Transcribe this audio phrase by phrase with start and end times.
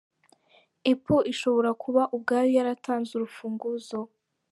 [0.91, 3.99] Apple ishobora kuba ubwayo yaratanze urufunguzo.